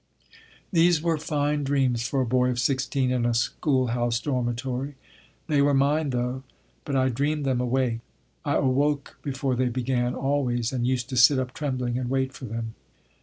[0.71, 4.95] These were fine dreams for a boy of sixteen in a schoolhouse dormitory.
[5.45, 6.41] They were mine, though:
[6.85, 7.99] but I dreamed them awake.
[8.43, 12.45] I awoke before they began, always, and used to sit up trembling and wait for
[12.45, 12.73] them.